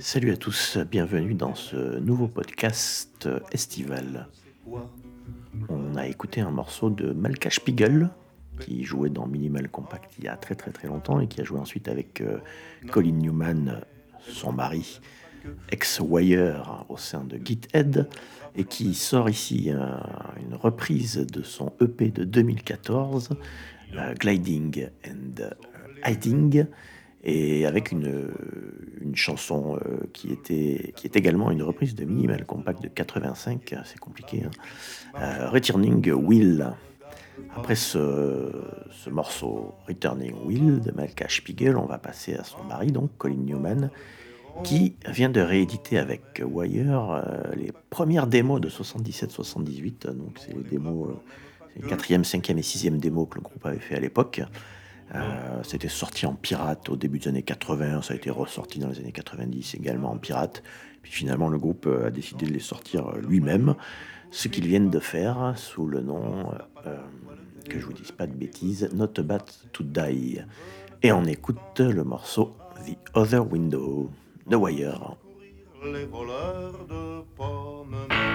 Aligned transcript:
Salut 0.00 0.32
à 0.32 0.36
tous, 0.36 0.78
bienvenue 0.90 1.34
dans 1.34 1.54
ce 1.54 1.98
nouveau 1.98 2.26
podcast 2.26 3.28
estival. 3.52 4.28
On 5.68 5.94
a 5.96 6.06
écouté 6.08 6.40
un 6.40 6.50
morceau 6.50 6.90
de 6.90 7.12
Malka 7.12 7.50
Spiegel, 7.50 8.10
qui 8.60 8.84
jouait 8.84 9.10
dans 9.10 9.26
Minimal 9.26 9.68
Compact 9.68 10.14
il 10.18 10.24
y 10.24 10.28
a 10.28 10.36
très 10.36 10.54
très 10.54 10.72
très 10.72 10.88
longtemps 10.88 11.20
et 11.20 11.28
qui 11.28 11.40
a 11.40 11.44
joué 11.44 11.60
ensuite 11.60 11.88
avec 11.88 12.20
euh, 12.20 12.38
Colin 12.90 13.12
Newman, 13.12 13.82
son 14.20 14.52
mari, 14.52 15.00
ex-Wire 15.70 16.84
au 16.88 16.96
sein 16.96 17.22
de 17.22 17.36
Githead, 17.36 18.08
et 18.56 18.64
qui 18.64 18.94
sort 18.94 19.28
ici 19.28 19.70
une 19.70 20.54
reprise 20.54 21.18
de 21.18 21.42
son 21.42 21.72
EP 21.80 22.10
de 22.10 22.24
2014, 22.24 23.30
euh, 23.94 24.14
Gliding 24.14 24.88
and 25.06 25.50
Hiding, 26.04 26.66
et 27.28 27.66
avec 27.66 27.90
une, 27.90 28.30
une 29.00 29.16
chanson 29.16 29.78
qui, 30.12 30.32
était, 30.32 30.92
qui 30.94 31.08
est 31.08 31.16
également 31.16 31.50
une 31.50 31.62
reprise 31.62 31.96
de 31.96 32.04
Minimal 32.04 32.46
Compact 32.46 32.80
de 32.80 32.88
85, 32.88 33.74
c'est 33.84 33.98
compliqué, 33.98 34.44
hein. 34.44 35.48
Returning 35.50 36.08
Will. 36.12 36.72
Après 37.54 37.74
ce, 37.74 39.10
morceau 39.10 39.74
Returning 39.86 40.34
Will 40.44 40.80
de 40.80 40.92
Malka 40.92 41.26
Spiegel, 41.28 41.76
on 41.76 41.86
va 41.86 41.98
passer 41.98 42.34
à 42.34 42.44
son 42.44 42.62
mari, 42.64 42.92
donc 42.92 43.10
Colin 43.18 43.36
Newman, 43.36 43.90
qui 44.62 44.96
vient 45.06 45.28
de 45.28 45.40
rééditer 45.40 45.98
avec 45.98 46.42
Wire 46.42 47.10
euh, 47.10 47.54
les 47.54 47.72
premières 47.90 48.26
démos 48.26 48.60
de 48.60 48.68
77-78. 48.68 50.12
Donc 50.12 50.38
c'est 50.38 50.54
les 50.54 50.62
démos, 50.62 51.10
euh, 51.10 51.14
les 51.76 51.88
quatrième, 51.88 52.24
cinquième 52.24 52.58
et 52.58 52.62
sixième 52.62 52.98
démos 52.98 53.28
que 53.30 53.36
le 53.36 53.42
groupe 53.42 53.64
avait 53.66 53.78
fait 53.78 53.96
à 53.96 54.00
l'époque. 54.00 54.40
Euh, 55.14 55.62
c'était 55.62 55.88
sorti 55.88 56.26
en 56.26 56.34
pirate 56.34 56.88
au 56.88 56.96
début 56.96 57.18
des 57.18 57.28
années 57.28 57.42
80, 57.42 58.02
ça 58.02 58.14
a 58.14 58.16
été 58.16 58.30
ressorti 58.30 58.78
dans 58.80 58.88
les 58.88 58.98
années 58.98 59.12
90 59.12 59.74
également 59.74 60.10
en 60.10 60.18
pirate. 60.18 60.62
Puis 61.02 61.12
finalement 61.12 61.48
le 61.48 61.58
groupe 61.58 61.86
a 61.86 62.10
décidé 62.10 62.46
de 62.46 62.52
les 62.52 62.60
sortir 62.60 63.12
lui-même 63.16 63.76
ce 64.30 64.48
qu'ils 64.48 64.66
viennent 64.66 64.90
de 64.90 64.98
faire 64.98 65.54
sous 65.56 65.86
le 65.86 66.00
nom, 66.00 66.50
euh, 66.86 66.96
que 67.68 67.78
je 67.78 67.86
vous 67.86 67.92
dise 67.92 68.12
pas 68.12 68.26
de 68.26 68.34
bêtises, 68.34 68.90
Not 68.92 69.18
About 69.18 69.46
to 69.72 69.84
Die. 69.84 70.40
Et 71.02 71.12
on 71.12 71.24
écoute 71.24 71.80
le 71.80 72.04
morceau 72.04 72.56
The 72.86 72.96
Other 73.14 73.50
Window 73.50 74.10
de 74.46 74.56
Wire. 74.56 75.16
occasional 77.96 78.25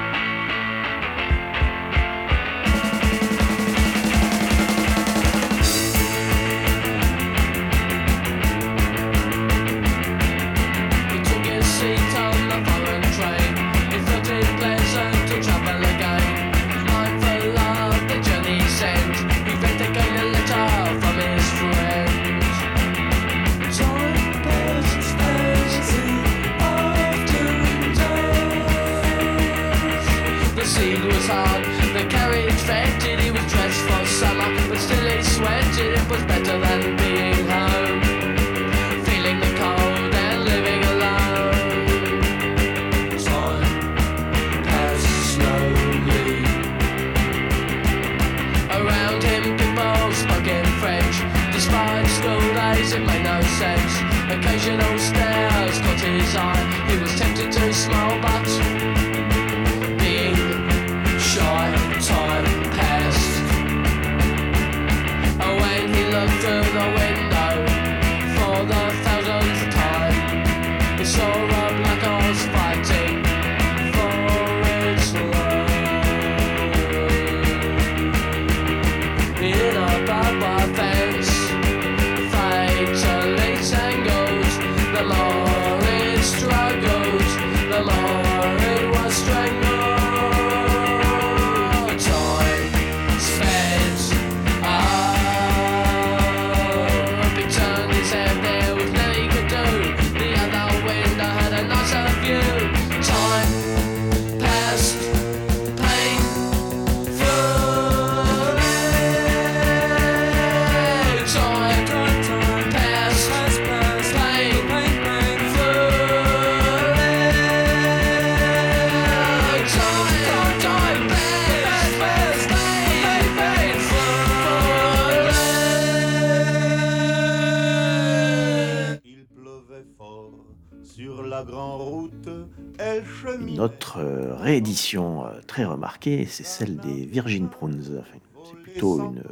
réédition 134.41 135.25
euh, 135.25 135.39
très 135.47 135.65
remarquée, 135.65 136.25
c'est 136.25 136.45
celle 136.45 136.77
des 136.77 137.05
Virgin 137.05 137.47
Prunes. 137.47 138.03
c'est 138.43 138.61
plutôt 138.61 138.99
une, 138.99 139.23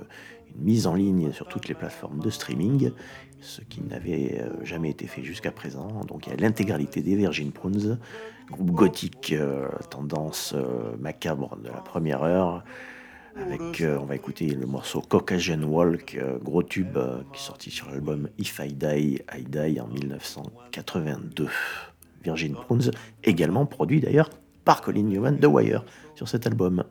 mise 0.55 0.87
en 0.87 0.95
ligne 0.95 1.31
sur 1.31 1.47
toutes 1.47 1.69
les 1.69 1.73
plateformes 1.73 2.19
de 2.19 2.29
streaming, 2.29 2.91
ce 3.39 3.61
qui 3.61 3.81
n'avait 3.81 4.41
euh, 4.41 4.65
jamais 4.65 4.89
été 4.89 5.07
fait 5.07 5.23
jusqu'à 5.23 5.51
présent. 5.51 6.03
Donc 6.07 6.27
il 6.27 6.31
y 6.31 6.33
a 6.33 6.35
l'intégralité 6.37 7.01
des 7.01 7.15
Virgin 7.15 7.51
Prunes, 7.51 7.97
groupe 8.51 8.71
gothique, 8.71 9.33
tendance 9.89 10.55
macabre 10.99 11.55
de 11.57 11.69
la 11.69 11.81
première 11.81 12.23
heure. 12.23 12.63
Avec, 13.35 13.83
on 14.01 14.05
va 14.05 14.15
écouter 14.15 14.47
le 14.47 14.65
morceau 14.65 15.01
Caucasian 15.01 15.61
Walk, 15.61 16.19
gros 16.43 16.63
tube 16.63 16.97
qui 17.31 17.39
est 17.39 17.45
sorti 17.45 17.71
sur 17.71 17.89
l'album 17.89 18.27
If 18.37 18.59
I 18.59 18.73
Die, 18.73 19.21
I 19.33 19.43
Die 19.43 19.79
en 19.79 19.87
1982. 19.87 21.47
Virgin 22.23 22.53
Prunes, 22.53 22.91
également 23.23 23.65
produit 23.65 24.01
d'ailleurs 24.01 24.29
par 24.69 24.81
Colin 24.81 25.01
Newman 25.01 25.39
de 25.39 25.47
Wire 25.47 25.83
sur 26.13 26.27
cet 26.27 26.45
album. 26.45 26.83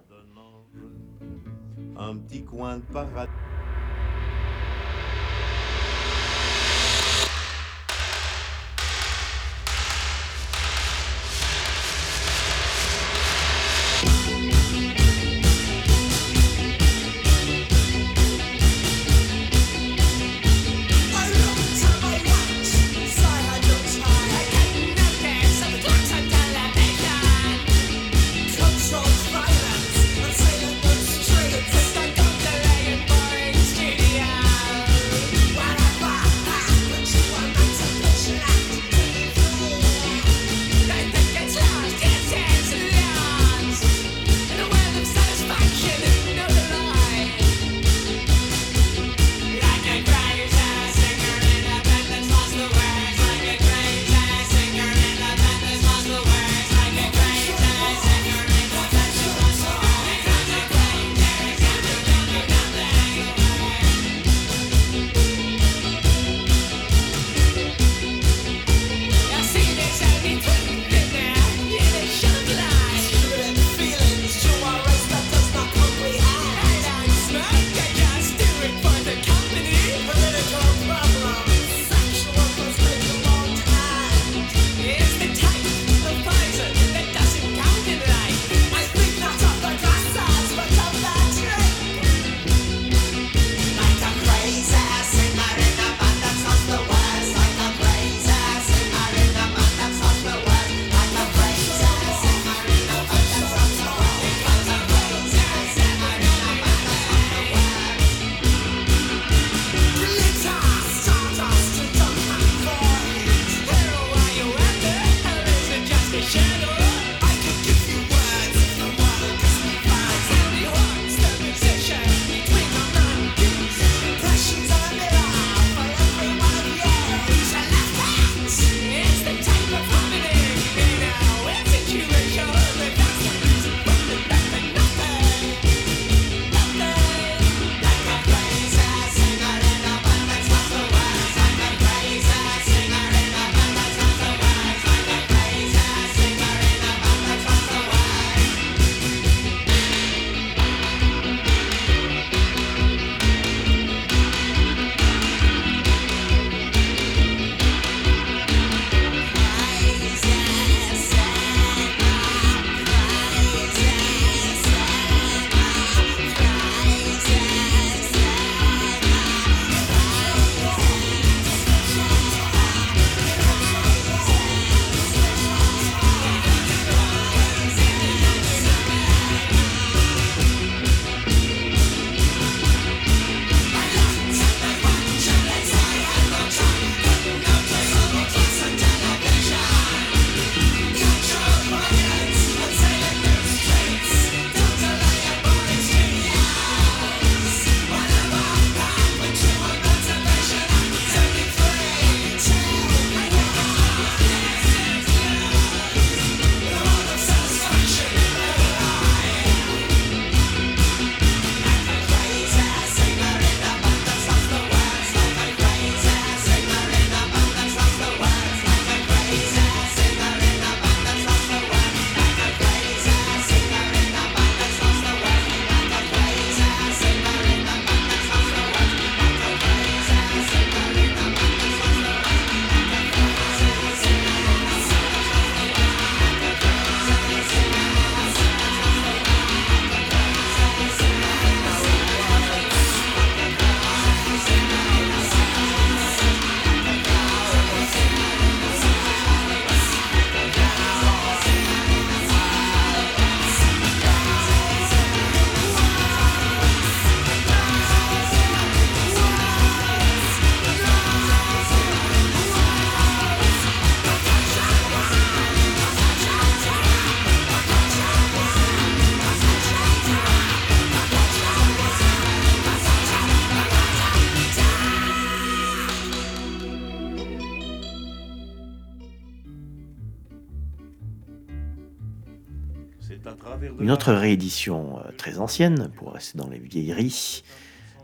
réédition 284.10 284.98
euh, 284.98 285.10
très 285.16 285.38
ancienne, 285.38 285.90
pour 285.96 286.12
rester 286.12 286.38
dans 286.38 286.48
les 286.48 286.58
vieilleries, 286.58 287.42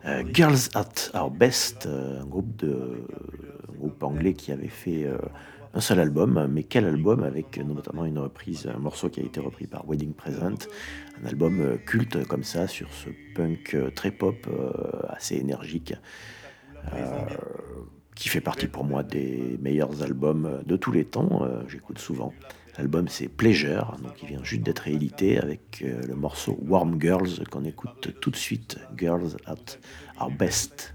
euh, 0.04 0.22
Girls 0.32 0.68
at 0.74 1.18
Our 1.18 1.30
Best, 1.30 1.86
euh, 1.86 2.20
un, 2.20 2.26
groupe 2.26 2.56
de, 2.56 3.06
groupe 3.78 4.02
anglais 4.02 4.34
qui 4.34 4.52
avait 4.52 4.68
fait 4.68 5.06
un 5.74 5.80
seul 5.80 6.00
album, 6.00 6.48
mais 6.50 6.62
quel 6.62 6.86
album 6.86 7.22
avec 7.22 7.58
notamment 7.58 8.04
une 8.04 8.18
reprise, 8.18 8.70
un 8.72 8.78
morceau 8.78 9.08
qui 9.08 9.20
a 9.20 9.24
été 9.24 9.40
repris 9.40 9.66
par 9.66 9.84
Wedding 9.86 10.14
Present, 10.14 10.68
un 11.22 11.26
album 11.26 11.78
culte 11.84 12.26
comme 12.26 12.44
ça 12.44 12.66
sur 12.66 12.88
ce 12.92 13.10
punk 13.34 13.76
très 13.94 14.10
pop, 14.10 14.36
assez 15.08 15.34
énergique, 15.34 15.94
qui 18.14 18.28
fait 18.28 18.40
partie 18.40 18.68
pour 18.68 18.84
moi 18.84 19.02
des 19.02 19.58
meilleurs 19.60 20.02
albums 20.02 20.62
de 20.64 20.76
tous 20.76 20.92
les 20.92 21.04
temps, 21.04 21.46
j'écoute 21.68 21.98
souvent. 21.98 22.32
L'album 22.76 23.08
c'est 23.08 23.28
Pleasure, 23.28 23.96
donc 24.02 24.22
il 24.22 24.28
vient 24.28 24.42
juste 24.42 24.62
d'être 24.62 24.80
réédité 24.80 25.38
avec 25.38 25.82
euh, 25.82 26.02
le 26.02 26.14
morceau 26.14 26.58
Warm 26.62 27.00
Girls 27.00 27.46
qu'on 27.50 27.64
écoute 27.64 28.14
tout 28.20 28.30
de 28.30 28.36
suite, 28.36 28.78
Girls 28.96 29.36
at 29.46 29.78
Our 30.20 30.30
Best. 30.30 30.94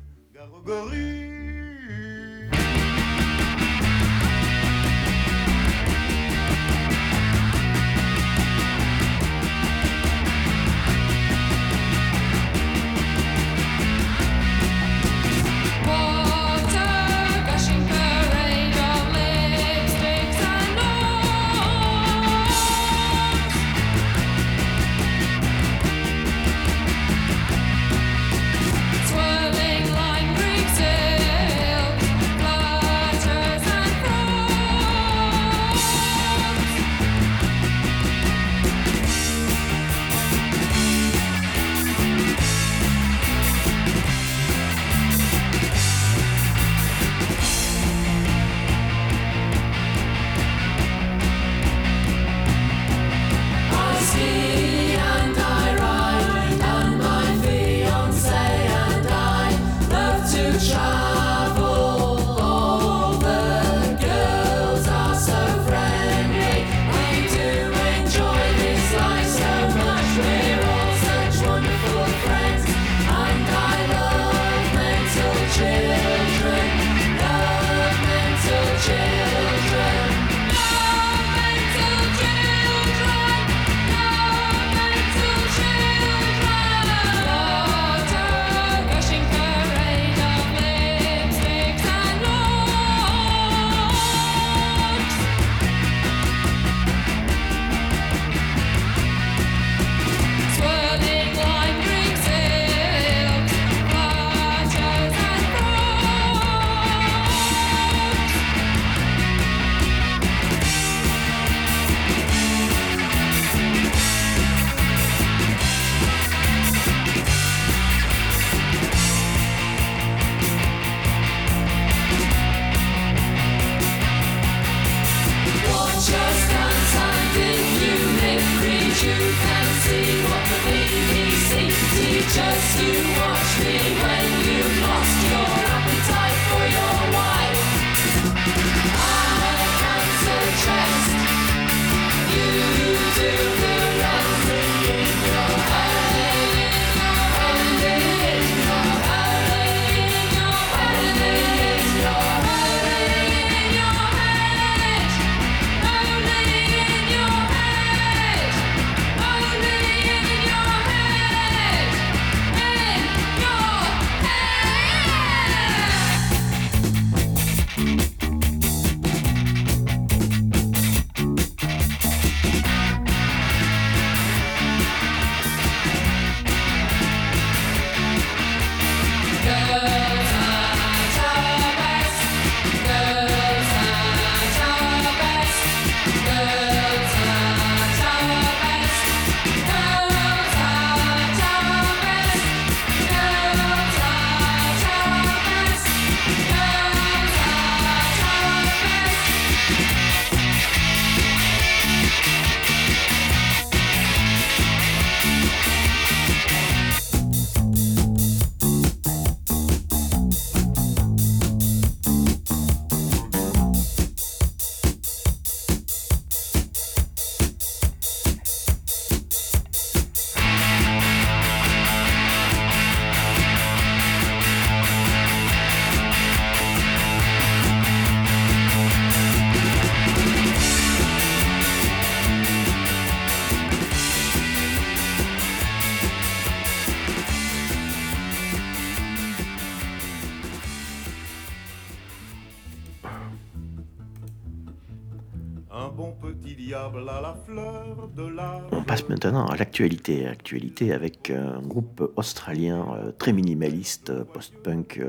actualité, 249.83 250.94
avec 250.94 251.29
euh, 251.29 251.57
un 251.57 251.61
groupe 251.61 252.11
australien 252.15 252.85
euh, 252.94 253.11
très 253.11 253.33
minimaliste, 253.33 254.09
euh, 254.09 254.24
post-punk. 254.24 255.01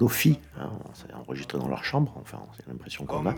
Lofi, 0.00 0.40
hein, 0.58 0.70
enregistré 1.14 1.58
dans 1.58 1.68
leur 1.68 1.84
chambre, 1.84 2.14
enfin 2.16 2.40
c'est 2.56 2.66
l'impression 2.66 3.04
qu'on 3.04 3.26
a. 3.26 3.36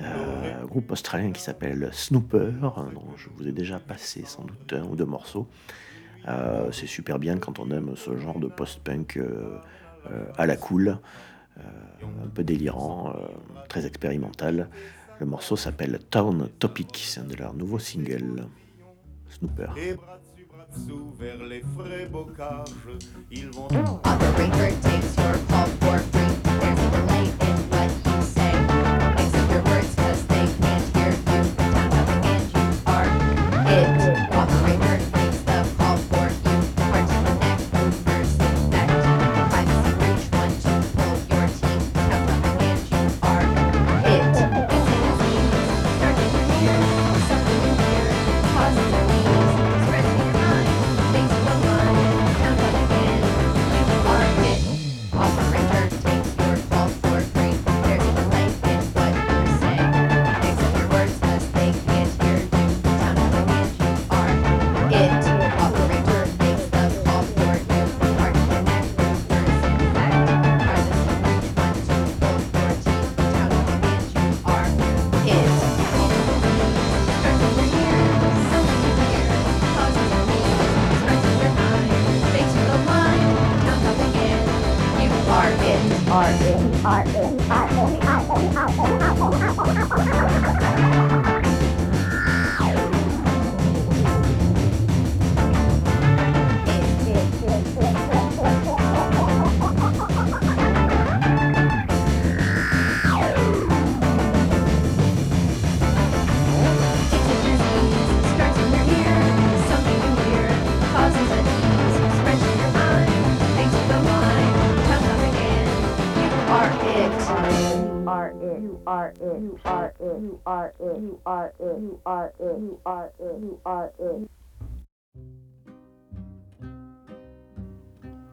Euh, 0.00 0.64
groupe 0.66 0.92
australien 0.92 1.32
qui 1.32 1.40
s'appelle 1.40 1.88
Snooper, 1.92 2.52
hein, 2.62 2.90
dont 2.94 3.16
je 3.16 3.28
vous 3.34 3.48
ai 3.48 3.52
déjà 3.52 3.80
passé 3.80 4.22
sans 4.26 4.44
doute 4.44 4.72
un 4.74 4.84
ou 4.84 4.94
deux 4.94 5.06
morceaux. 5.06 5.48
C'est 6.70 6.86
super 6.86 7.18
bien 7.18 7.38
quand 7.38 7.58
on 7.58 7.70
aime 7.70 7.96
ce 7.96 8.16
genre 8.16 8.38
de 8.38 8.46
post-punk 8.46 9.18
à 10.36 10.46
la 10.46 10.56
cool, 10.56 10.98
un 11.58 12.28
peu 12.32 12.44
délirant, 12.44 13.16
très 13.68 13.86
expérimental. 13.86 14.68
Le 15.18 15.26
morceau 15.26 15.56
s'appelle 15.56 15.98
Town 16.10 16.48
Topic, 16.58 17.02
c'est 17.04 17.20
un 17.20 17.24
de 17.24 17.34
leurs 17.34 17.54
nouveaux 17.54 17.80
singles. 17.80 18.44
Snooper. 19.32 19.68
Et 19.76 19.94
bras 19.94 20.18
dessus, 20.18 20.46
bras 20.46 20.66
dessous, 20.72 21.12
vers 21.18 21.42
les 21.42 21.62
frais 21.76 22.06
bocages, 22.06 22.68
ils 23.30 23.50
vont 23.50 23.68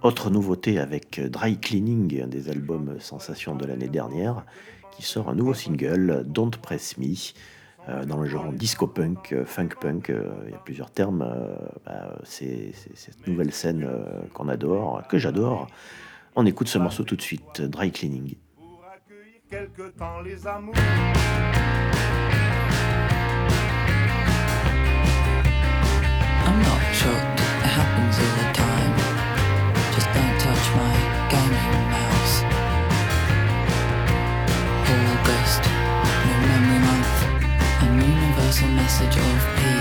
Autre 0.01 0.29
nouveauté 0.29 0.79
avec 0.79 1.19
Dry 1.19 1.59
Cleaning, 1.59 2.21
un 2.23 2.27
des 2.27 2.49
albums 2.49 2.99
sensations 2.99 3.55
de 3.55 3.65
l'année 3.65 3.89
dernière, 3.89 4.45
qui 4.91 5.03
sort 5.03 5.29
un 5.29 5.35
nouveau 5.35 5.53
single, 5.53 6.23
Don't 6.25 6.51
Press 6.61 6.97
Me, 6.97 7.13
euh, 7.89 8.05
dans 8.05 8.17
le 8.17 8.27
genre 8.27 8.51
disco 8.53 8.87
punk, 8.87 9.35
funk 9.45 9.69
punk, 9.81 10.09
euh, 10.09 10.31
il 10.45 10.51
y 10.51 10.55
a 10.55 10.59
plusieurs 10.59 10.91
termes. 10.91 11.21
euh, 11.21 11.55
bah, 11.85 12.17
c'est 12.23 12.71
cette 12.93 13.27
nouvelle 13.27 13.51
scène 13.51 13.87
qu'on 14.33 14.47
adore, 14.47 15.03
que 15.09 15.17
j'adore. 15.17 15.67
On 16.35 16.45
écoute 16.45 16.67
ce 16.67 16.77
morceau 16.77 17.03
tout 17.03 17.15
de 17.15 17.21
suite, 17.21 17.61
Dry 17.61 17.91
Cleaning. 17.91 18.35
pour 18.55 18.83
accueillir 18.93 19.41
quelque 19.49 19.89
temps 19.97 20.21
les 20.21 20.45
amours. 20.47 20.75
I'm 26.45 26.59
not 26.61 26.81
shocked, 26.93 27.39
it 27.39 27.71
happens 27.77 28.15
all 28.19 28.33
the 28.37 28.47
time. 28.53 28.95
Just 29.95 30.09
don't 30.13 30.37
touch 30.39 30.65
my 30.75 30.93
gaming 31.29 31.89
mouse. 31.89 32.35
August, 34.87 35.63
new 36.25 36.39
memory 36.47 36.79
month, 36.87 37.17
an 37.81 37.91
universal 38.01 38.69
message 38.69 39.17
of 39.17 39.39
peace. 39.57 39.78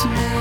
smell 0.00 0.39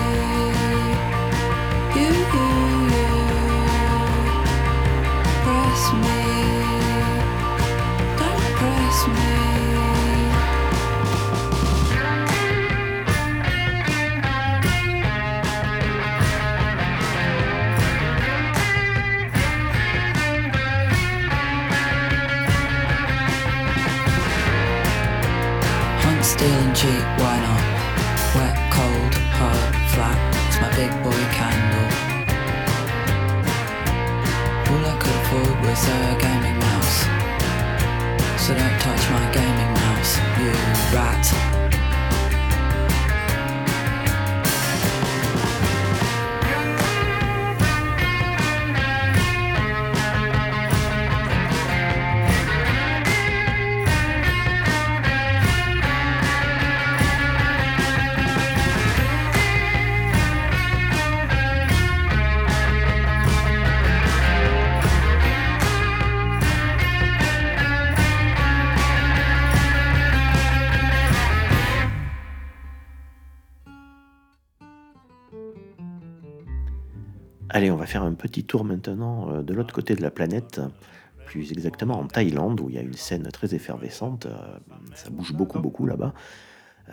circus. 35.79 36.28
Petit 78.19 78.43
tour 78.43 78.63
maintenant 78.65 79.31
euh, 79.31 79.41
de 79.41 79.53
l'autre 79.53 79.73
côté 79.73 79.95
de 79.95 80.01
la 80.01 80.11
planète, 80.11 80.61
plus 81.25 81.51
exactement 81.51 81.99
en 81.99 82.05
Thaïlande, 82.05 82.59
où 82.61 82.69
il 82.69 82.75
y 82.75 82.77
a 82.77 82.81
une 82.81 82.93
scène 82.93 83.23
très 83.31 83.55
effervescente. 83.55 84.25
euh, 84.27 84.35
ça 84.95 85.09
bouge 85.09 85.33
beaucoup, 85.33 85.59
beaucoup 85.59 85.85
là-bas. 85.85 86.13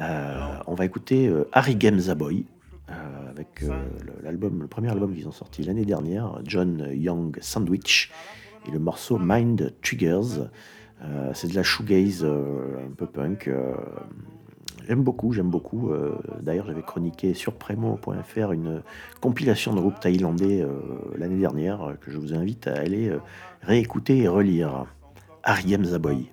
Euh, 0.01 0.57
on 0.67 0.75
va 0.75 0.85
écouter 0.85 1.31
Harry 1.53 1.75
Games 1.77 2.03
Boy, 2.17 2.45
euh, 2.91 3.31
avec 3.31 3.63
le- 3.63 4.23
l'album, 4.23 4.61
le 4.63 4.69
premier 4.69 4.91
album 4.91 5.15
qu'ils 5.15 5.27
ont 5.27 5.33
sorti 5.33 5.63
l'année 5.65 5.85
dernière, 5.87 6.39
John 6.45 6.89
Young 6.93 7.37
Sandwich, 7.41 8.13
et 8.69 8.71
le 8.71 8.79
morceau 8.79 9.19
Mind 9.19 9.73
Triggers. 9.83 10.49
C'est 11.35 11.49
de 11.49 11.55
la 11.55 11.63
shoegaze 11.63 12.25
un 12.25 12.93
peu 12.97 13.07
punk. 13.07 13.51
J'aime 14.87 15.03
beaucoup, 15.03 15.33
j'aime 15.33 15.51
beaucoup. 15.51 15.91
Euh, 15.91 16.17
D'ailleurs, 16.41 16.67
j'avais 16.67 16.83
chroniqué 16.83 17.35
sur 17.35 17.55
Premo.fr 17.55 18.53
une 18.53 18.83
compilation 19.21 19.75
de 19.75 19.81
groupes 19.81 19.99
thaïlandais 19.99 20.63
euh, 20.63 20.79
l'année 21.19 21.41
dernière 21.41 21.83
euh, 21.83 21.95
que 21.95 22.11
je 22.11 22.19
vous 22.19 22.35
invite 22.35 22.69
à 22.69 22.75
aller 22.75 23.13
réécouter 23.63 24.19
et 24.19 24.29
relire. 24.29 24.87
Ariem 25.43 25.85
Zaboy. 25.85 26.31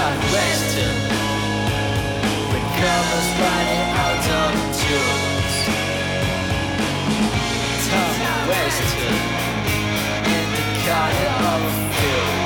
got 0.00 0.16
western 0.32 0.96
Recovers 2.56 3.28
the 3.38 3.80
Tom 7.86 8.14
In 10.36 10.46
the 10.56 10.66
garden 10.86 11.32
of 11.52 11.60
the 11.66 11.94
field. 11.96 12.39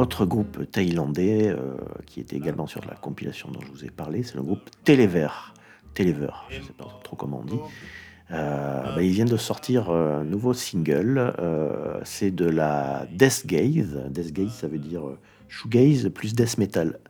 Autre 0.00 0.24
groupe 0.24 0.70
thaïlandais 0.70 1.48
euh, 1.50 1.76
qui 2.06 2.20
était 2.20 2.34
également 2.34 2.66
sur 2.66 2.82
la 2.86 2.94
compilation 2.94 3.50
dont 3.50 3.60
je 3.60 3.70
vous 3.70 3.84
ai 3.84 3.90
parlé, 3.90 4.22
c'est 4.22 4.36
le 4.36 4.42
groupe 4.42 4.70
Téléver. 4.82 5.28
Téléver, 5.92 6.30
je 6.48 6.58
ne 6.58 6.64
sais 6.64 6.72
pas 6.72 6.88
trop 7.04 7.16
comment 7.16 7.40
on 7.40 7.44
dit. 7.44 7.60
Euh, 8.32 8.94
bah, 8.94 9.02
ils 9.02 9.10
viennent 9.10 9.28
de 9.28 9.36
sortir 9.36 9.90
euh, 9.90 10.20
un 10.20 10.24
nouveau 10.24 10.52
single. 10.54 11.34
euh, 11.38 12.00
c'est 12.04 12.30
de 12.30 12.44
la 12.48 13.06
death 13.12 13.44
gaze. 13.46 14.00
Death 14.08 14.32
gaze, 14.32 14.52
ça 14.52 14.68
veut 14.68 14.78
dire 14.78 15.06
euh, 15.06 15.18
shoegaze 15.48 16.08
plus 16.14 16.34
death 16.34 16.56
metal. 16.58 17.00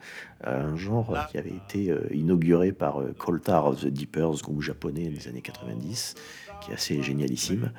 Un 0.43 0.75
genre 0.77 1.15
qui 1.31 1.37
avait 1.37 1.51
été 1.51 1.91
euh, 1.91 2.07
inauguré 2.13 2.73
par 2.73 3.01
euh, 3.03 3.15
Coltar 3.19 3.67
of 3.67 3.81
the 3.83 3.89
Deepers, 3.89 4.41
groupe 4.43 4.63
japonais 4.63 5.09
des 5.09 5.29
années 5.29 5.43
90, 5.43 6.15
qui 6.63 6.71
est 6.71 6.75
assez 6.75 7.03
génialissime. 7.03 7.73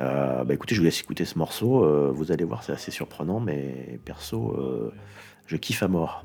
Euh, 0.00 0.44
bah, 0.44 0.52
écoutez, 0.52 0.74
je 0.74 0.80
vous 0.80 0.84
laisse 0.84 1.00
écouter 1.00 1.24
ce 1.24 1.38
morceau. 1.38 1.84
euh, 1.84 2.10
vous 2.14 2.30
allez 2.32 2.44
voir, 2.44 2.62
c'est 2.62 2.72
assez 2.72 2.90
surprenant, 2.90 3.40
mais 3.40 3.98
perso, 4.04 4.54
euh, 4.58 4.92
je 5.46 5.56
kiffe 5.56 5.82
à 5.82 5.88
mort. 5.88 6.24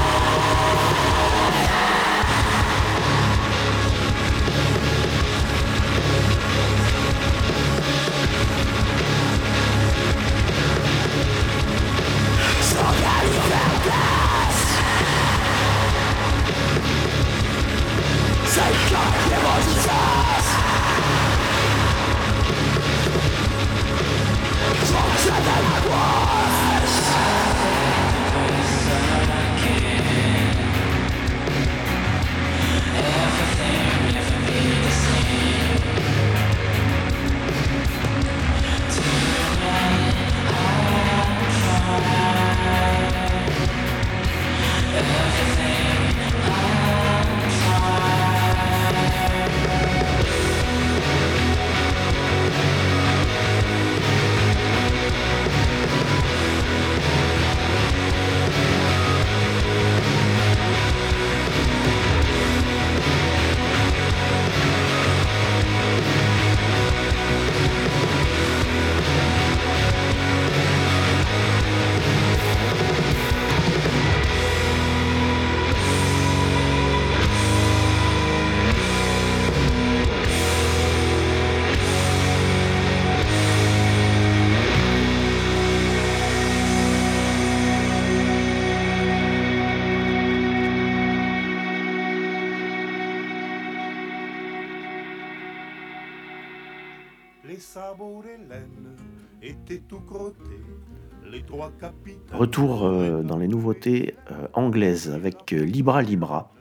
Retour 102.31 102.85
euh, 102.85 103.23
dans 103.23 103.37
les 103.37 103.47
nouveautés 103.47 104.15
euh, 104.31 104.47
anglaises 104.53 105.09
avec 105.09 105.53
euh, 105.53 105.63
Libra 105.63 106.01
Libra, 106.01 106.53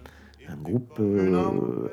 un 0.48 0.56
groupe 0.56 1.00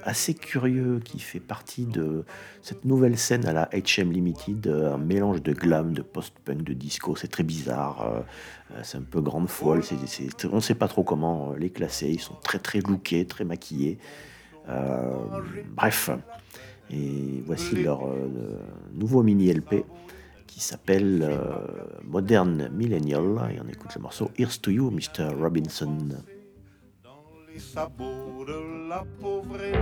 assez 0.02 0.34
curieux 0.34 1.00
qui 1.06 1.20
fait 1.20 1.40
partie 1.40 1.86
de 1.86 2.26
cette 2.64 2.86
nouvelle 2.86 3.16
scène 3.16 3.46
à 3.46 3.54
la 3.54 3.70
HM 3.72 4.12
Limited, 4.12 4.66
un 4.68 4.98
mélange 4.98 5.44
de 5.44 5.54
glam, 5.54 5.94
de 5.94 6.02
post-punk, 6.02 6.64
de 6.64 6.74
disco, 6.74 7.16
c'est 7.16 7.28
très 7.28 7.44
bizarre, 7.44 8.24
c'est 8.82 8.98
un 8.98 9.04
peu 9.04 9.22
grande 9.22 9.48
folle, 9.48 9.84
on 10.52 10.56
ne 10.56 10.60
sait 10.60 10.74
pas 10.74 10.88
trop 10.88 11.04
comment 11.04 11.54
les 11.54 11.70
classer, 11.70 12.08
ils 12.08 12.20
sont 12.20 12.34
très 12.44 12.58
très 12.58 12.80
lookés, 12.80 13.28
très 13.28 13.44
maquillés. 13.44 14.00
Bref, 15.76 16.10
et 16.90 17.44
voici 17.46 17.76
leur 17.76 18.08
nouveau 18.96 19.22
mini 19.22 19.54
LP 19.54 19.86
qui 20.48 20.60
s'appelle 20.60 21.22
euh, 21.22 21.58
Modern 22.04 22.70
Millennial 22.70 23.52
et 23.54 23.60
on 23.64 23.68
écoute 23.68 23.94
le 23.96 24.02
morceau 24.02 24.32
Here's 24.38 24.60
to 24.62 24.72
You, 24.72 24.90
Mr. 24.90 25.34
Robinson. 25.40 25.98
les 27.54 27.60
sabots 27.60 28.46
de 28.46 28.90
la 28.90 29.04
pauvreté. 29.20 29.74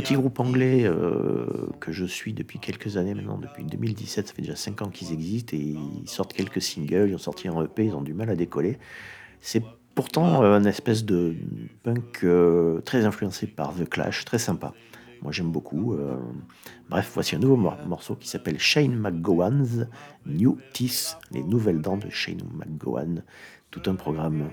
Petit 0.00 0.14
groupe 0.14 0.40
anglais 0.40 0.84
euh, 0.84 1.46
que 1.80 1.92
je 1.92 2.04
suis 2.04 2.32
depuis 2.32 2.58
quelques 2.58 2.96
années 2.96 3.14
maintenant, 3.14 3.38
depuis 3.38 3.64
2017, 3.64 4.28
ça 4.28 4.34
fait 4.34 4.42
déjà 4.42 4.56
5 4.56 4.82
ans 4.82 4.88
qu'ils 4.88 5.12
existent 5.12 5.56
et 5.56 5.60
ils 6.02 6.08
sortent 6.08 6.32
quelques 6.32 6.60
singles, 6.62 7.08
ils 7.10 7.14
ont 7.14 7.18
sorti 7.18 7.48
un 7.48 7.62
EP, 7.62 7.86
ils 7.86 7.94
ont 7.94 8.02
du 8.02 8.14
mal 8.14 8.30
à 8.30 8.36
décoller. 8.36 8.78
C'est 9.40 9.62
pourtant 9.94 10.42
euh, 10.42 10.54
un 10.54 10.64
espèce 10.64 11.04
de 11.04 11.34
punk 11.82 12.20
euh, 12.24 12.80
très 12.82 13.04
influencé 13.04 13.46
par 13.46 13.74
The 13.74 13.88
Clash, 13.88 14.24
très 14.24 14.38
sympa. 14.38 14.72
Moi 15.22 15.32
j'aime 15.32 15.50
beaucoup. 15.52 15.94
Bref, 16.88 17.10
voici 17.12 17.36
un 17.36 17.40
nouveau 17.40 17.56
mor- 17.56 17.76
morceau 17.86 18.16
qui 18.16 18.26
s'appelle 18.26 18.58
Shane 18.58 18.96
McGowan's 18.98 19.86
New 20.24 20.56
Teeth, 20.72 21.18
les 21.30 21.42
nouvelles 21.42 21.82
dents 21.82 21.98
de 21.98 22.08
Shane 22.08 22.40
McGowan. 22.54 23.22
Tout 23.70 23.82
un 23.86 23.96
programme. 23.96 24.48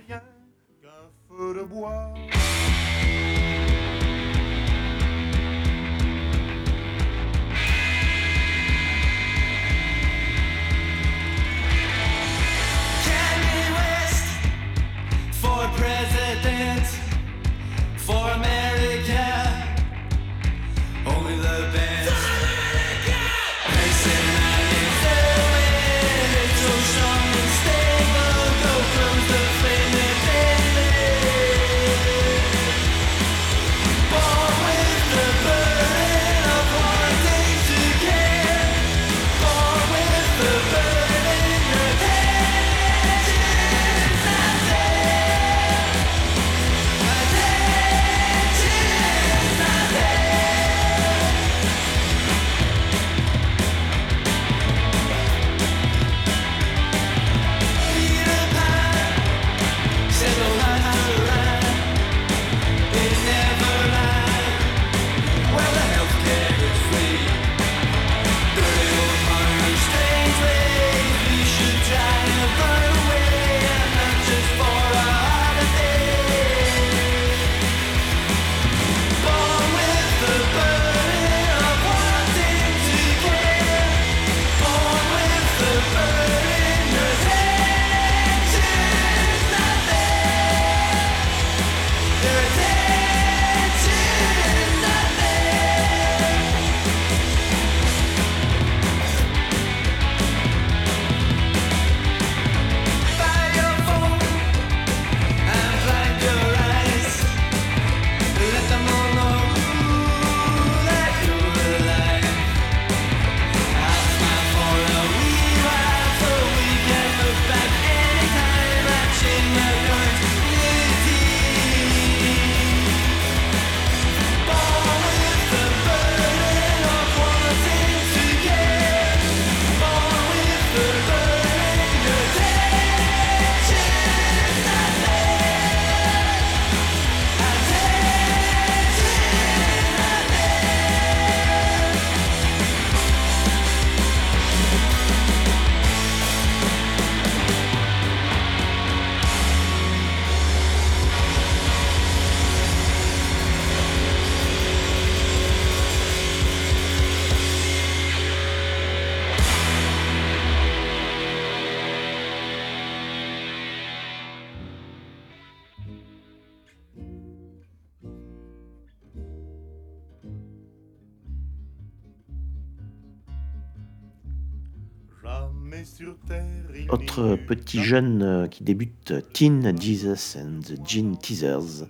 Autre 177.18 177.36
petit 177.36 177.82
jeune 177.82 178.22
euh, 178.22 178.48
qui 178.48 178.64
débute, 178.64 179.12
Teen 179.34 179.76
Jesus 179.82 180.38
and 180.38 180.60
the 180.60 180.88
Gin 180.88 181.18
Teasers, 181.18 181.88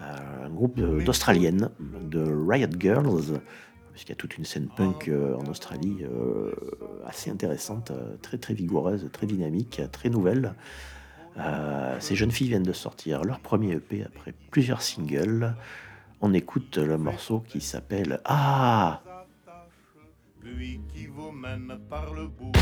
euh, 0.00 0.46
un 0.46 0.48
groupe 0.48 0.78
euh, 0.78 1.04
d'Australiennes, 1.04 1.68
de 2.00 2.22
Riot 2.48 2.70
Girls, 2.78 3.42
puisqu'il 3.92 4.12
y 4.12 4.12
a 4.12 4.16
toute 4.16 4.38
une 4.38 4.46
scène 4.46 4.68
punk 4.74 5.08
euh, 5.08 5.36
en 5.36 5.44
Australie 5.50 5.98
euh, 6.04 6.50
assez 7.04 7.30
intéressante, 7.30 7.90
euh, 7.90 8.16
très 8.22 8.38
très 8.38 8.54
vigoureuse, 8.54 9.10
très 9.12 9.26
dynamique, 9.26 9.82
très 9.92 10.08
nouvelle. 10.08 10.54
Euh, 11.36 11.96
ces 12.00 12.14
jeunes 12.14 12.30
filles 12.30 12.48
viennent 12.48 12.62
de 12.62 12.72
sortir 12.72 13.22
leur 13.22 13.40
premier 13.40 13.72
EP 13.72 14.02
après 14.02 14.32
plusieurs 14.50 14.80
singles. 14.80 15.54
On 16.22 16.32
écoute 16.32 16.78
le 16.78 16.96
morceau 16.96 17.40
qui 17.40 17.60
s'appelle 17.60 18.18
Ah 18.24 19.02
Lui 20.44 20.78
qui 20.92 21.06
vous 21.06 21.32
mène 21.32 21.78
par 21.88 22.12
le 22.12 22.28
bout. 22.28 22.52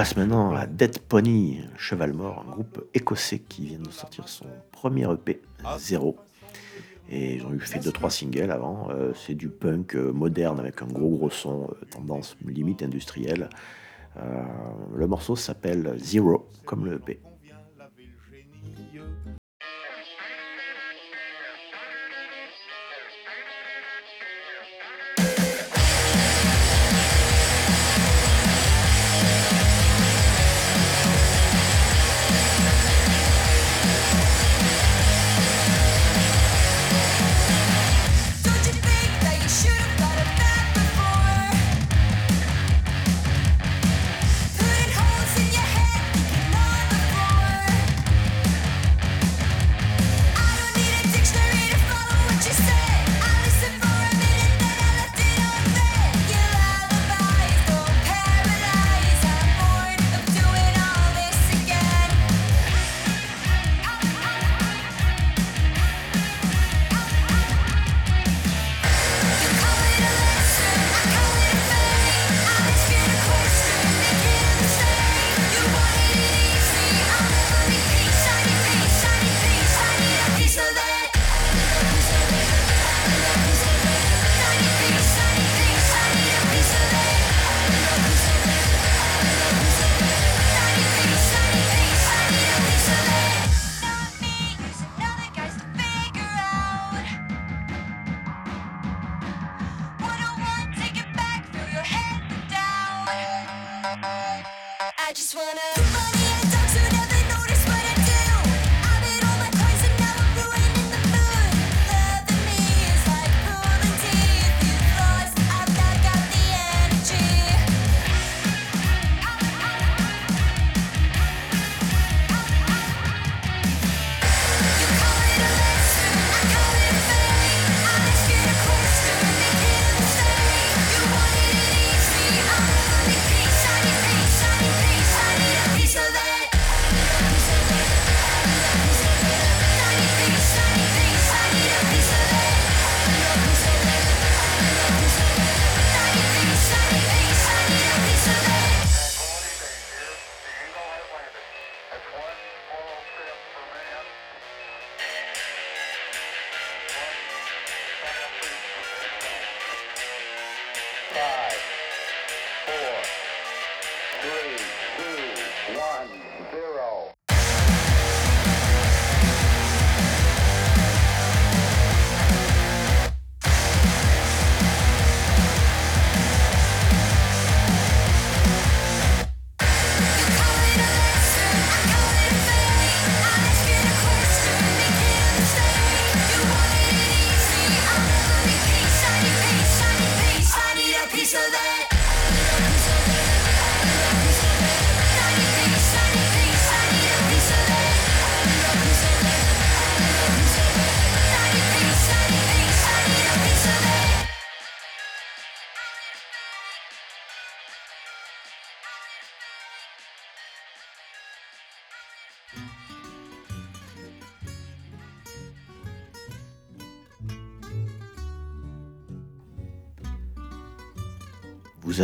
Passe 0.00 0.16
maintenant 0.16 0.54
à 0.54 0.66
Dead 0.66 0.98
Pony, 0.98 1.60
Cheval 1.76 2.14
Mort, 2.14 2.42
un 2.48 2.50
groupe 2.52 2.88
écossais 2.94 3.38
qui 3.38 3.66
vient 3.66 3.80
de 3.80 3.90
sortir 3.90 4.26
son 4.30 4.46
premier 4.72 5.06
EP, 5.12 5.42
Zéro. 5.76 6.16
Et 7.10 7.34
ils 7.34 7.44
ont 7.44 7.52
eu 7.52 7.60
fait 7.60 7.80
2-3 7.80 8.08
singles 8.08 8.50
avant. 8.50 8.88
Euh, 8.88 9.12
c'est 9.14 9.34
du 9.34 9.50
punk 9.50 9.94
euh, 9.96 10.10
moderne 10.10 10.58
avec 10.58 10.80
un 10.80 10.86
gros 10.86 11.10
gros 11.10 11.28
son, 11.28 11.64
euh, 11.64 11.84
tendance 11.90 12.34
limite 12.46 12.82
industrielle. 12.82 13.50
Le 14.96 15.06
morceau 15.06 15.36
s'appelle 15.36 15.94
Zero, 15.98 16.48
comme 16.64 16.86
le 16.86 16.94
EP. 16.94 17.20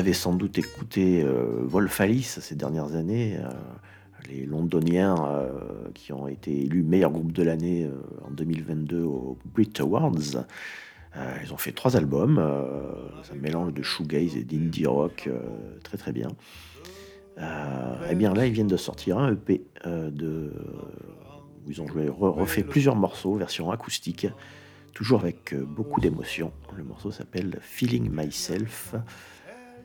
avez 0.06 0.12
sans 0.12 0.34
doute 0.34 0.56
écouté 0.56 1.24
euh, 1.24 1.64
Wolfalis 1.64 2.38
ces 2.40 2.54
dernières 2.54 2.94
années 2.94 3.38
euh, 3.40 3.48
les 4.28 4.46
londoniens 4.46 5.16
euh, 5.16 5.48
qui 5.94 6.12
ont 6.12 6.28
été 6.28 6.62
élus 6.62 6.84
meilleur 6.84 7.10
groupe 7.10 7.32
de 7.32 7.42
l'année 7.42 7.90
en 8.24 8.30
2022 8.30 9.02
aux 9.02 9.36
Brit 9.46 9.72
Awards. 9.80 10.46
Ils 11.42 11.52
ont 11.52 11.56
fait 11.56 11.72
trois 11.72 11.96
albums, 11.96 12.38
un 12.38 13.34
mélange 13.34 13.72
de 13.72 13.82
shoegaze 13.82 14.36
et 14.36 14.44
d'indie 14.44 14.86
rock, 14.86 15.28
très 15.82 15.96
très 15.96 16.12
bien. 16.12 16.28
et 17.38 18.14
bien 18.14 18.34
là, 18.34 18.46
ils 18.46 18.52
viennent 18.52 18.66
de 18.66 18.76
sortir 18.76 19.18
un 19.18 19.32
EP 19.32 19.62
où 19.86 21.70
ils 21.70 21.80
ont 21.80 21.86
joué, 21.86 22.08
refait 22.08 22.64
plusieurs 22.64 22.96
morceaux, 22.96 23.34
version 23.34 23.70
acoustique, 23.70 24.26
toujours 24.92 25.20
avec 25.20 25.54
beaucoup 25.54 26.00
d'émotion. 26.00 26.52
Le 26.76 26.84
morceau 26.84 27.10
s'appelle 27.10 27.58
Feeling 27.62 28.10
Myself. 28.10 28.94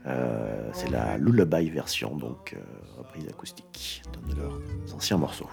Euh, 0.08 0.70
c'est 0.74 0.90
la 0.90 1.18
Lullaby 1.18 1.70
version, 1.70 2.16
donc 2.16 2.54
euh, 2.54 2.62
reprise 2.98 3.28
acoustique 3.28 4.02
d'un 4.12 4.34
de 4.34 4.40
leurs 4.40 4.96
anciens 4.96 5.18
morceaux. 5.18 5.50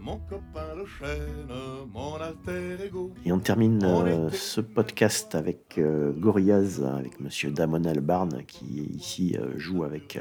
Mon 0.00 0.18
copain 0.18 0.74
le 0.76 0.86
chêne, 0.86 1.48
mon 1.92 2.14
alter 2.14 2.84
ego. 2.84 3.12
Et 3.24 3.32
on 3.32 3.40
termine 3.40 3.82
euh, 3.82 4.30
ce 4.30 4.60
podcast 4.60 5.34
avec 5.34 5.78
euh, 5.78 6.12
Gorillaz, 6.12 6.84
avec 6.84 7.18
Monsieur 7.18 7.50
Damon 7.50 7.84
Albarn, 7.84 8.44
qui 8.46 8.84
ici 8.94 9.36
euh, 9.36 9.58
joue 9.58 9.82
avec 9.82 10.20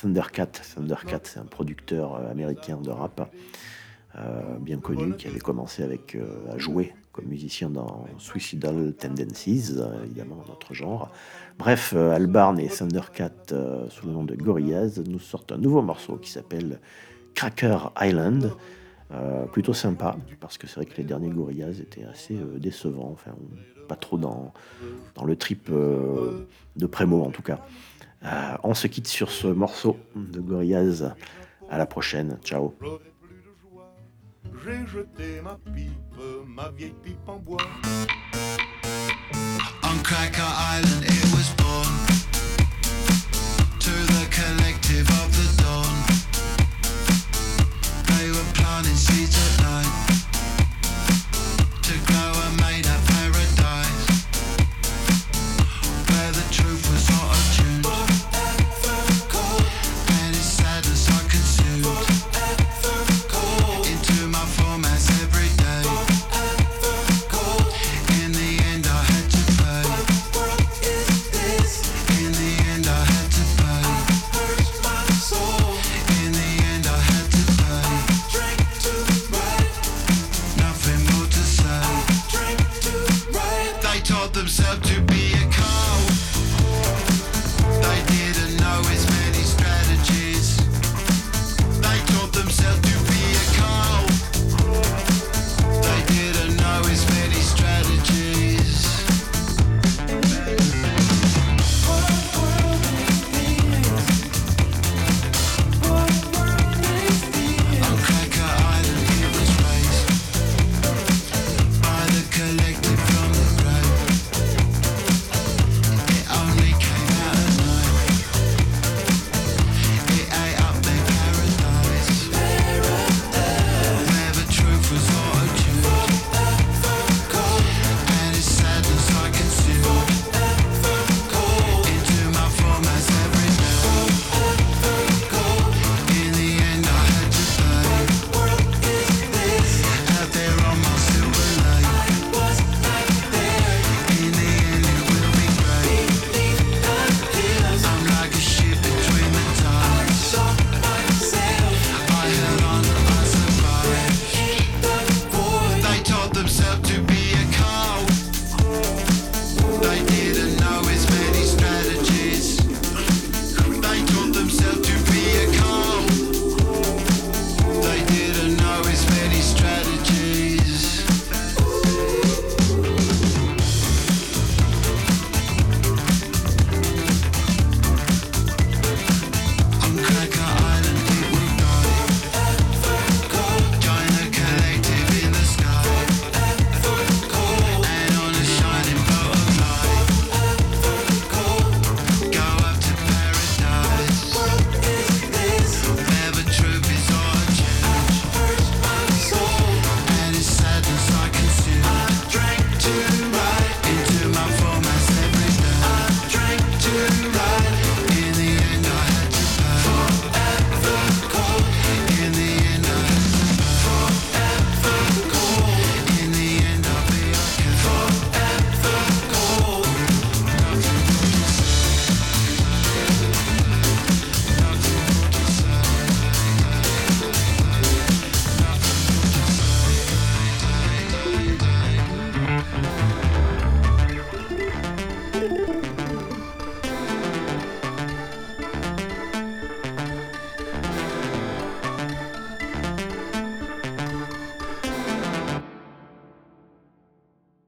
Thundercat. 0.00 0.46
Thundercat, 0.74 1.20
c'est 1.24 1.38
un 1.38 1.44
producteur 1.44 2.14
américain 2.30 2.78
de 2.80 2.90
rap, 2.90 3.30
bien 4.60 4.78
connu, 4.78 5.14
qui 5.16 5.28
avait 5.28 5.38
commencé 5.38 5.82
avec, 5.82 6.16
à 6.50 6.56
jouer 6.56 6.94
comme 7.12 7.26
musicien 7.26 7.68
dans 7.68 8.06
Suicidal 8.18 8.94
Tendencies, 8.94 9.74
euh, 9.76 10.04
évidemment, 10.04 10.42
notre 10.48 10.72
genre. 10.72 11.10
Bref, 11.58 11.92
Albarn 11.92 12.58
et 12.60 12.68
Thundercat, 12.68 13.32
sous 13.90 14.06
le 14.06 14.12
nom 14.12 14.24
de 14.24 14.36
Gorillaz, 14.36 15.02
nous 15.06 15.18
sortent 15.18 15.52
un 15.52 15.58
nouveau 15.58 15.82
morceau 15.82 16.16
qui 16.16 16.30
s'appelle 16.30 16.80
Cracker 17.38 17.92
Island. 18.00 18.50
Euh, 19.12 19.46
plutôt 19.46 19.72
sympa, 19.72 20.16
parce 20.40 20.58
que 20.58 20.66
c'est 20.66 20.74
vrai 20.74 20.86
que 20.86 20.96
les 20.96 21.04
derniers 21.04 21.30
Gorillaz 21.30 21.80
étaient 21.80 22.04
assez 22.04 22.34
euh, 22.34 22.58
décevants, 22.58 23.12
enfin, 23.12 23.30
pas 23.88 23.94
trop 23.94 24.18
dans, 24.18 24.52
dans 25.14 25.24
le 25.24 25.36
trip 25.36 25.68
euh, 25.70 26.46
de 26.74 26.86
Prémo 26.86 27.22
en 27.24 27.30
tout 27.30 27.40
cas. 27.42 27.60
Euh, 28.24 28.56
on 28.64 28.74
se 28.74 28.88
quitte 28.88 29.06
sur 29.06 29.30
ce 29.30 29.46
morceau 29.46 29.96
de 30.16 30.40
Gorillaz. 30.40 31.14
À 31.70 31.78
la 31.78 31.86
prochaine, 31.86 32.38
ciao. 32.42 32.74
J'aurais 32.82 32.98
plus 33.22 33.36
de 33.36 33.54
joie. 33.62 33.94
J'ai 34.64 34.86
jeté 34.86 35.40
ma 35.40 35.56
pipe, 35.72 35.92
ma 36.44 36.70
vieille 36.70 36.94
pipe 37.02 37.28
en 37.28 37.38
bois. 37.38 37.56
On 39.84 40.02
Cracker 40.02 40.42
Island, 40.42 41.04
it 41.04 41.24
was 41.32 41.54
born 41.56 41.86
to 43.78 43.90
the 43.90 44.26
collective 44.34 45.08
of 45.08 45.30
the 45.30 45.62